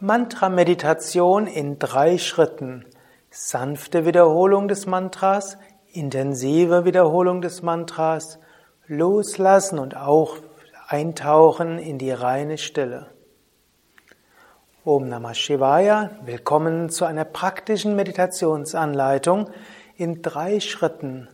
[0.00, 2.84] Mantra-Meditation in drei Schritten.
[3.30, 5.56] Sanfte Wiederholung des Mantras,
[5.92, 8.40] intensive Wiederholung des Mantras,
[8.88, 10.38] loslassen und auch
[10.88, 13.06] eintauchen in die reine Stille.
[14.84, 19.48] Om Namah Shivaya, willkommen zu einer praktischen Meditationsanleitung
[19.96, 21.28] in drei Schritten,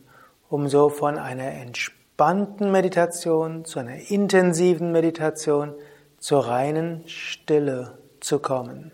[0.50, 5.75] um so von einer entspannten Meditation zu einer intensiven Meditation
[6.18, 8.93] zur reinen Stille zu kommen.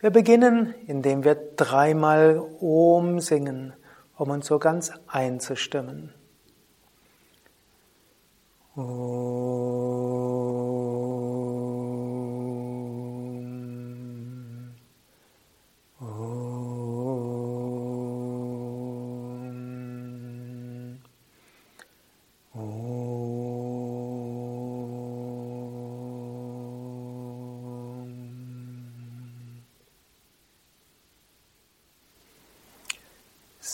[0.00, 3.72] Wir beginnen, indem wir dreimal Om singen,
[4.16, 6.12] um uns so ganz einzustimmen.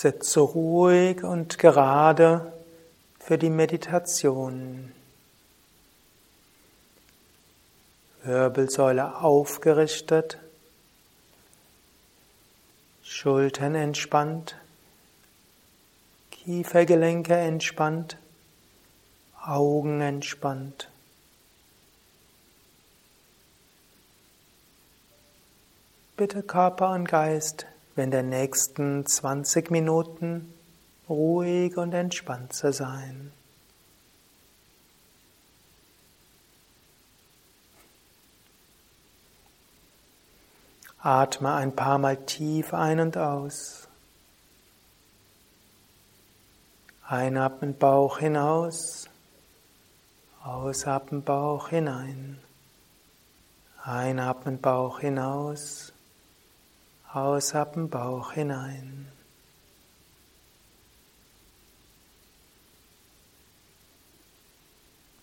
[0.01, 2.55] Sitze ruhig und gerade
[3.19, 4.93] für die Meditation.
[8.23, 10.39] Wirbelsäule aufgerichtet,
[13.03, 14.57] Schultern entspannt,
[16.31, 18.17] Kiefergelenke entspannt,
[19.45, 20.89] Augen entspannt.
[26.17, 27.67] Bitte Körper und Geist
[28.01, 30.53] in den nächsten 20 Minuten
[31.09, 33.33] ruhig und entspannt zu sein.
[41.03, 43.89] Atme ein paar Mal tief ein und aus.
[47.07, 49.09] Einatmen Bauch hinaus,
[50.45, 52.39] ausatmen Bauch hinein.
[53.83, 55.93] Einatmen Bauch hinaus,
[57.13, 59.09] Ausatmen Bauch hinein.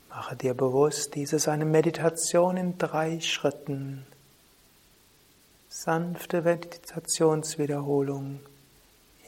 [0.10, 4.06] Mache dir bewusst, dies ist eine Meditation in drei Schritten.
[5.70, 8.42] Sanfte Meditationswiederholung,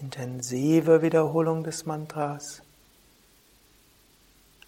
[0.02, 2.62] intensive Wiederholung des Mantras,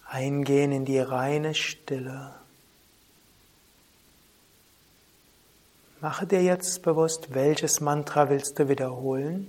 [0.08, 2.41] eingehen in die reine Stille.
[6.02, 9.46] Mache dir jetzt bewusst, welches Mantra willst du wiederholen.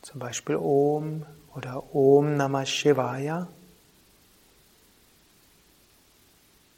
[0.00, 3.46] Zum Beispiel Om oder Om Namah Shivaya.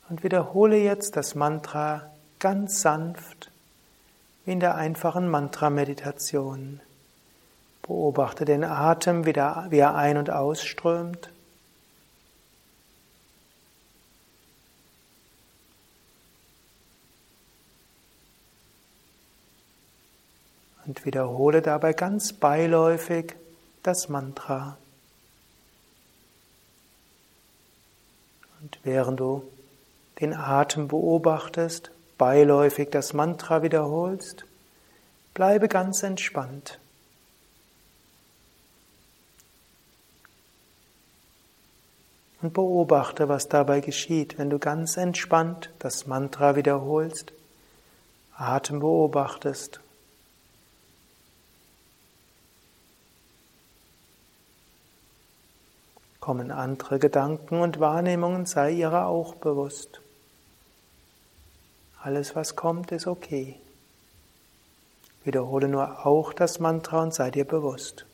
[0.09, 2.11] Und wiederhole jetzt das Mantra
[2.41, 3.53] ganz sanft,
[4.45, 6.81] wie in der einfachen Mantra-Meditation.
[7.83, 11.31] Beobachte den Atem, wie er ein- und ausströmt.
[20.87, 23.35] Und wiederhole dabei ganz beiläufig
[23.83, 24.79] das Mantra.
[28.61, 29.43] Und während du
[30.21, 34.45] den Atem beobachtest, beiläufig das Mantra wiederholst,
[35.35, 36.79] bleibe ganz entspannt.
[42.41, 47.33] Und beobachte, was dabei geschieht, wenn du ganz entspannt das Mantra wiederholst,
[48.37, 49.81] Atem beobachtest
[56.27, 60.01] Kommen andere Gedanken und Wahrnehmungen, sei ihrer auch bewusst.
[62.03, 63.61] Alles, was kommt, ist okay.
[65.23, 68.07] Wiederhole nur auch das Mantra und sei dir bewusst.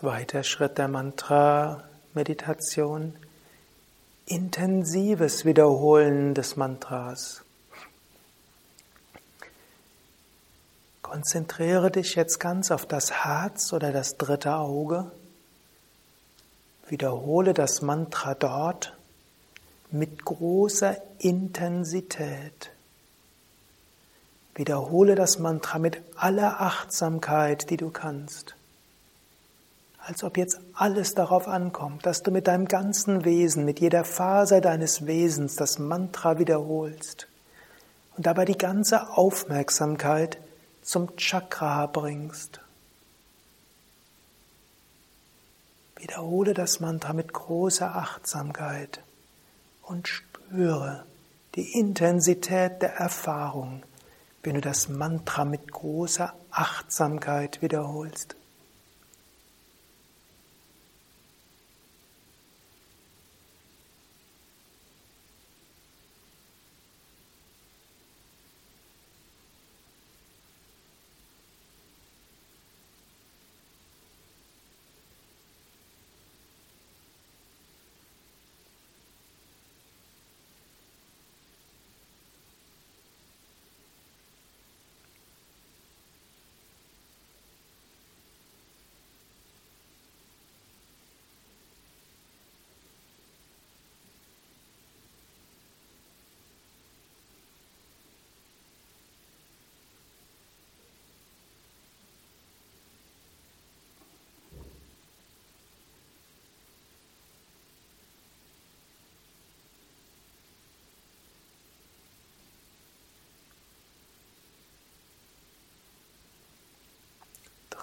[0.00, 3.16] Zweiter Schritt der Mantra-Meditation.
[4.26, 7.42] Intensives Wiederholen des Mantras.
[11.02, 15.10] Konzentriere dich jetzt ganz auf das Herz oder das dritte Auge.
[16.86, 18.96] Wiederhole das Mantra dort
[19.90, 22.70] mit großer Intensität.
[24.54, 28.54] Wiederhole das Mantra mit aller Achtsamkeit, die du kannst
[30.08, 34.62] als ob jetzt alles darauf ankommt, dass du mit deinem ganzen Wesen, mit jeder Faser
[34.62, 37.28] deines Wesens das Mantra wiederholst
[38.16, 40.38] und dabei die ganze Aufmerksamkeit
[40.80, 42.60] zum Chakra bringst.
[45.96, 49.02] Wiederhole das Mantra mit großer Achtsamkeit
[49.82, 51.04] und spüre
[51.54, 53.82] die Intensität der Erfahrung,
[54.42, 58.37] wenn du das Mantra mit großer Achtsamkeit wiederholst.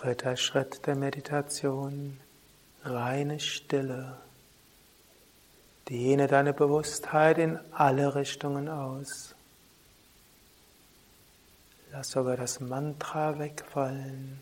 [0.05, 2.19] Dritter Schritt der Meditation,
[2.83, 4.19] reine Stille.
[5.89, 9.33] Dehne deine Bewusstheit in alle Richtungen aus.
[11.91, 14.41] Lass sogar das Mantra wegfallen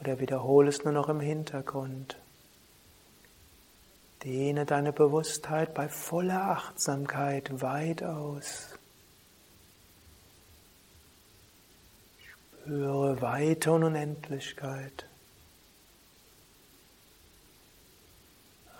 [0.00, 2.18] oder wiederhole es nur noch im Hintergrund.
[4.24, 8.79] Dehne deine Bewusstheit bei voller Achtsamkeit weit aus.
[12.66, 15.06] Höre Weite und Unendlichkeit.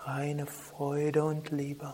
[0.03, 1.93] Reine Freude und Liebe.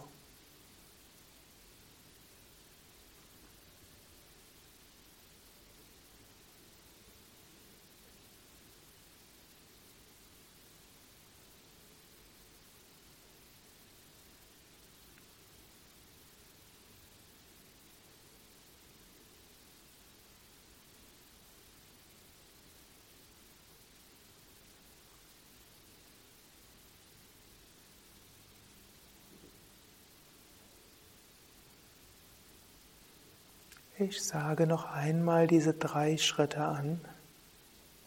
[34.00, 37.02] Ich sage noch einmal diese drei Schritte an.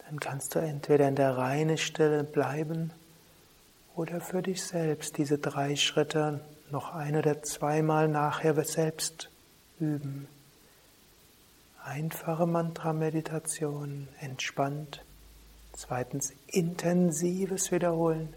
[0.05, 2.93] Dann kannst du entweder in der reinen Stille bleiben
[3.93, 6.39] oder für dich selbst diese drei Schritte
[6.69, 9.29] noch ein oder zweimal nachher selbst
[9.81, 10.29] üben.
[11.83, 15.03] Einfache Mantra-Meditation, entspannt.
[15.73, 18.33] Zweitens intensives Wiederholen.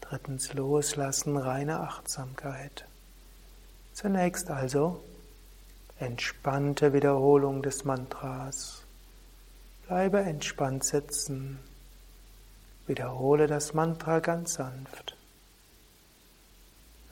[0.00, 2.84] Drittens Loslassen, reine Achtsamkeit.
[3.92, 5.02] Zunächst also
[6.00, 8.84] entspannte Wiederholung des Mantras.
[9.86, 11.58] Bleibe entspannt sitzen.
[12.86, 15.14] Wiederhole das Mantra ganz sanft.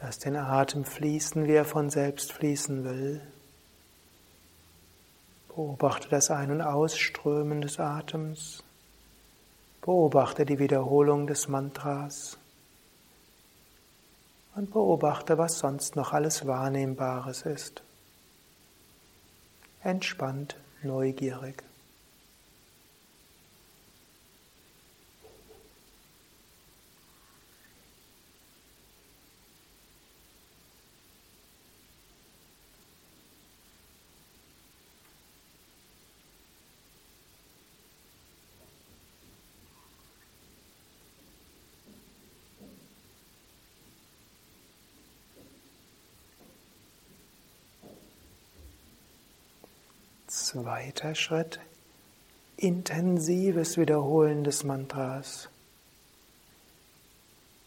[0.00, 3.20] Lass den Atem fließen, wie er von selbst fließen will.
[5.48, 8.64] Beobachte das Ein- und Ausströmen des Atems.
[9.82, 12.38] Beobachte die Wiederholung des Mantras.
[14.54, 17.82] Und beobachte, was sonst noch alles Wahrnehmbares ist
[19.82, 21.67] entspannt, neugierig.
[50.62, 51.60] Zweiter Schritt,
[52.56, 55.48] intensives Wiederholen des Mantras.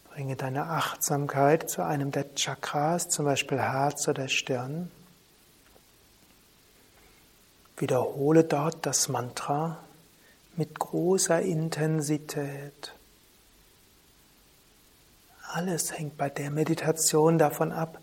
[0.09, 4.91] Bringe deine Achtsamkeit zu einem der Chakras, zum Beispiel Herz oder Stirn.
[7.77, 9.77] Wiederhole dort das Mantra
[10.57, 12.93] mit großer Intensität.
[15.53, 18.01] Alles hängt bei der Meditation davon ab,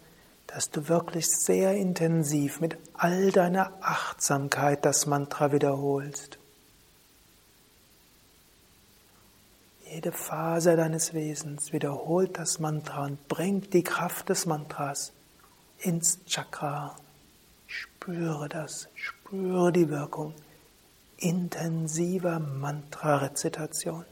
[0.49, 6.39] dass du wirklich sehr intensiv mit all deiner Achtsamkeit das Mantra wiederholst.
[9.91, 15.13] Jede Phase deines Wesens wiederholt das Mantra und bringt die Kraft des Mantras
[15.79, 16.97] ins Chakra.
[17.67, 20.35] Spüre das, spüre die Wirkung
[21.19, 24.05] intensiver Mantra-Rezitation.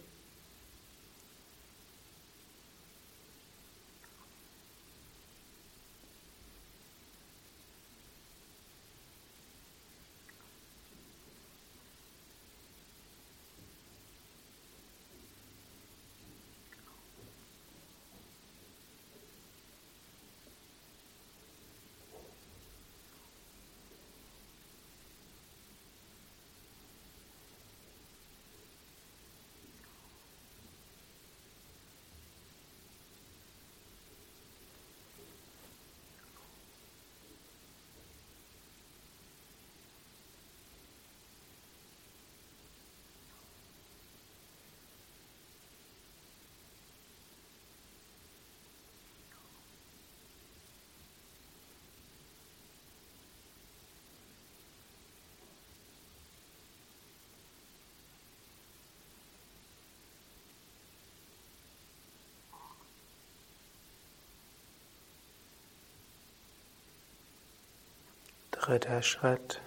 [68.66, 69.60] Dritter Schritt.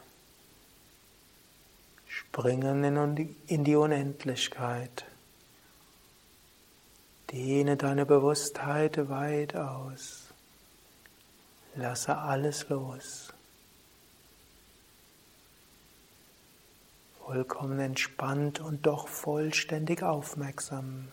[2.05, 2.83] Springen
[3.47, 5.05] in die Unendlichkeit.
[7.31, 10.33] Dehne deine Bewusstheit weit aus.
[11.75, 13.31] Lasse alles los.
[17.25, 21.07] Vollkommen entspannt und doch vollständig aufmerksam.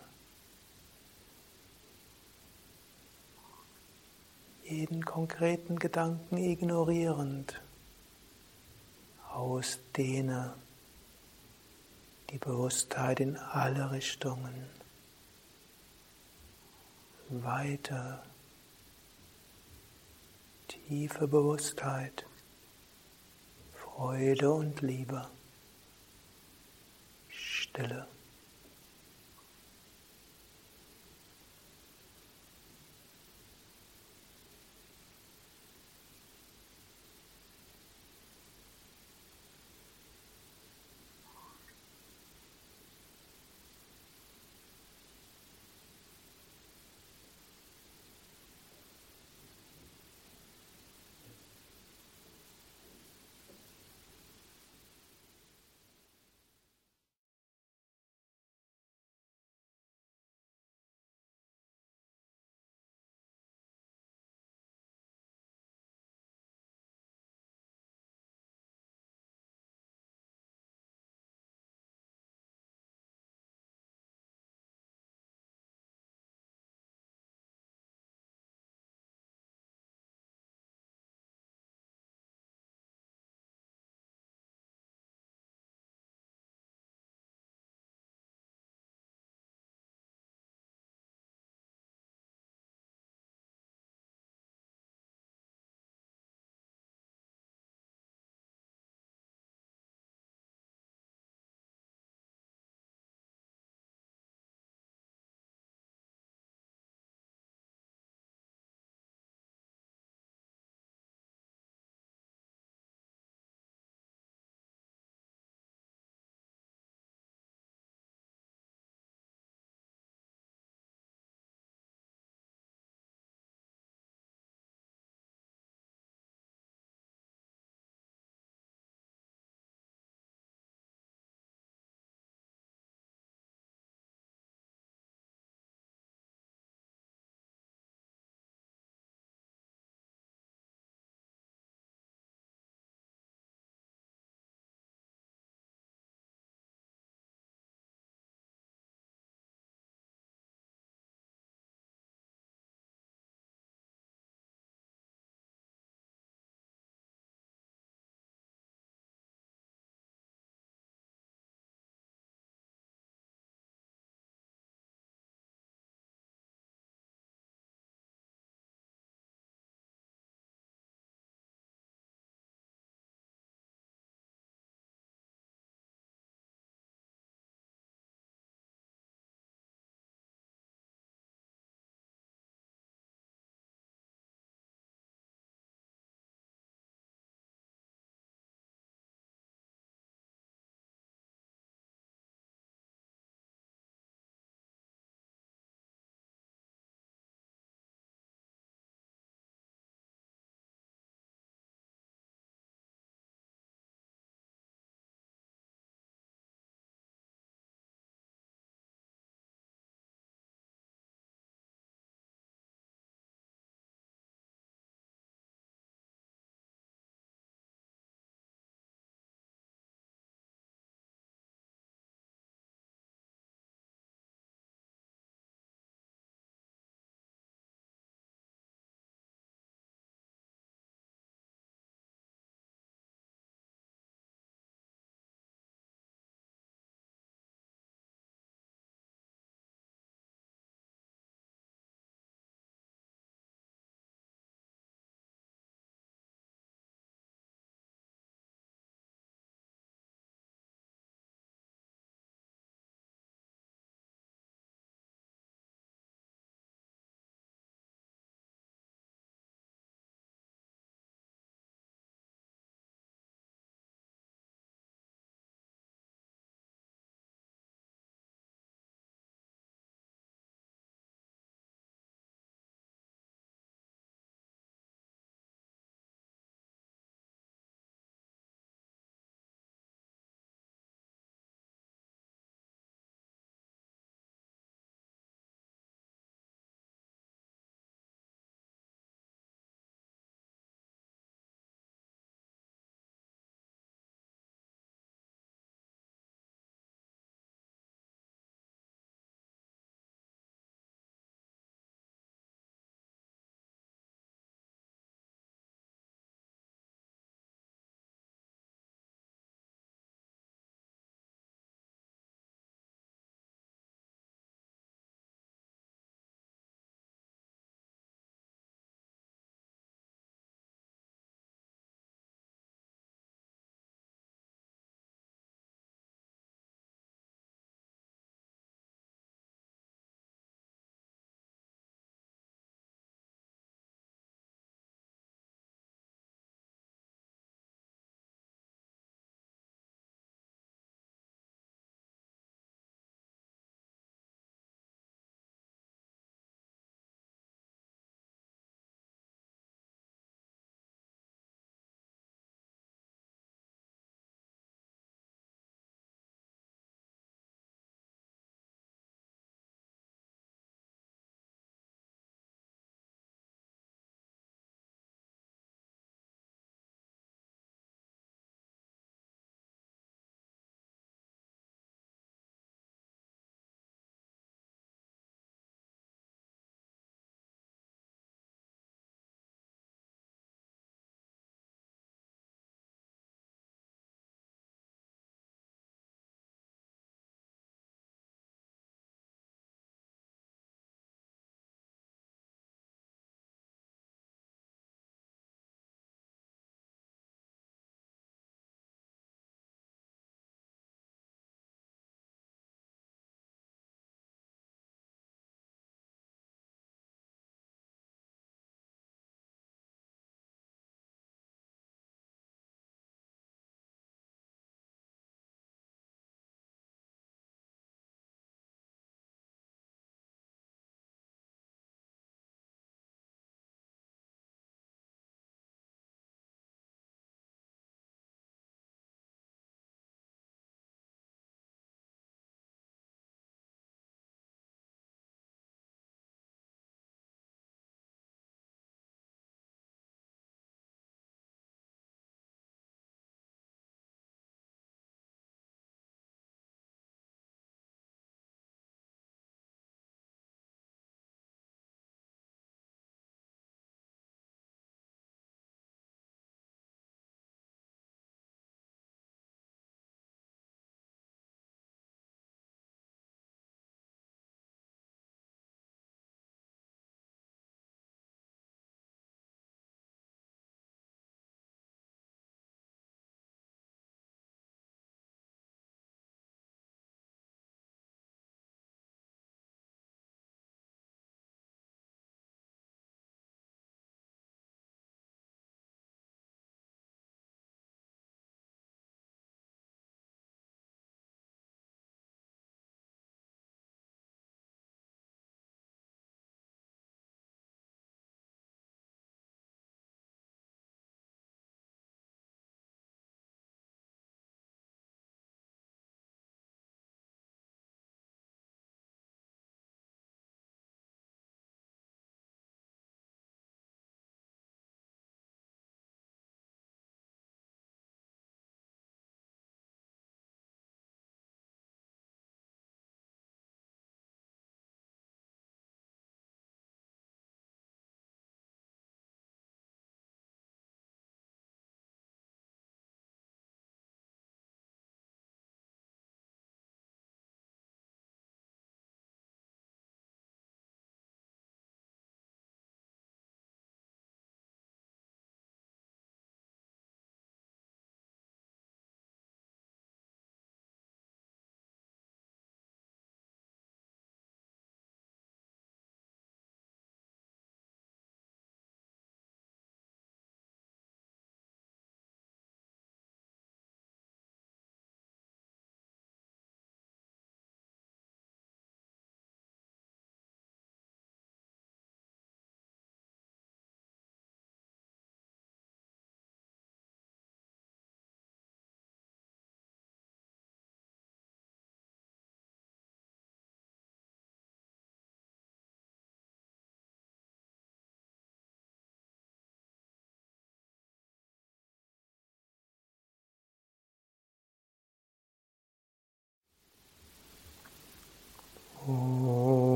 [4.64, 7.60] Jeden konkreten Gedanken ignorierend.
[9.36, 10.54] Ausdehne
[12.30, 14.66] die Bewusstheit in alle Richtungen.
[17.28, 18.22] Weiter.
[20.68, 22.24] Tiefe Bewusstheit.
[23.74, 25.28] Freude und Liebe.
[27.28, 28.08] Stille.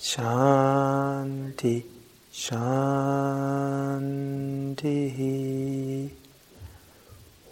[0.00, 1.84] Shanti
[2.32, 3.12] Shanti.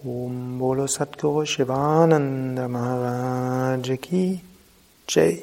[0.02, 4.42] Om Bolo Satguru Shivananda Maharaj Ki
[5.06, 5.38] Jai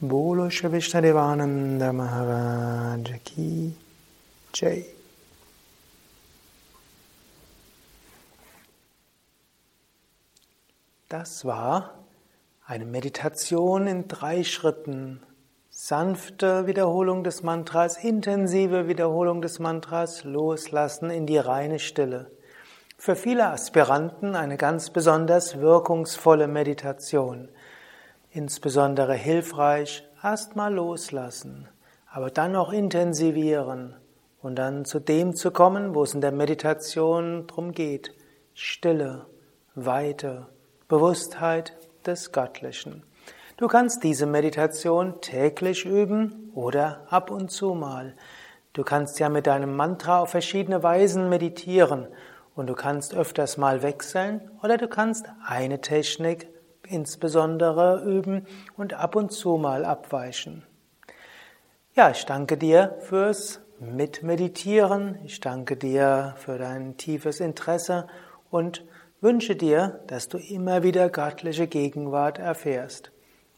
[0.00, 3.74] Bolo Shivishnadevananda Maharaj Ki
[4.52, 4.84] Jai
[11.08, 11.90] Das war
[12.64, 15.20] eine Meditation in drei Schritten.
[15.68, 22.30] Sanfte Wiederholung des Mantras, intensive Wiederholung des Mantras, loslassen in die reine Stille.
[22.96, 27.48] Für viele Aspiranten eine ganz besonders wirkungsvolle Meditation.
[28.30, 31.68] Insbesondere hilfreich, erstmal loslassen,
[32.10, 33.96] aber dann auch intensivieren
[34.40, 38.14] und dann zu dem zu kommen, wo es in der Meditation drum geht.
[38.54, 39.26] Stille,
[39.74, 40.46] Weite,
[40.88, 41.72] Bewusstheit
[42.06, 43.02] des Göttlichen.
[43.56, 48.14] Du kannst diese Meditation täglich üben oder ab und zu mal.
[48.72, 52.08] Du kannst ja mit deinem Mantra auf verschiedene Weisen meditieren
[52.54, 56.48] und du kannst öfters mal wechseln oder du kannst eine Technik
[56.86, 60.64] insbesondere üben und ab und zu mal abweichen.
[61.94, 65.18] Ja, ich danke dir fürs Mitmeditieren.
[65.24, 68.06] Ich danke dir für dein tiefes Interesse
[68.50, 68.84] und
[69.20, 73.12] wünsche dir, dass du immer wieder göttliche Gegenwart erfährst.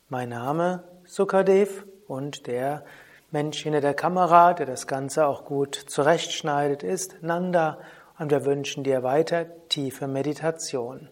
[0.08, 2.84] Mein Name Sukadev und der
[3.30, 7.78] Mensch hinter der Kamera, der das Ganze auch gut zurechtschneidet, ist Nanda
[8.18, 11.08] und wir wünschen dir weiter tiefe Meditation.